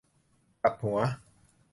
[0.63, 0.99] กลับหัว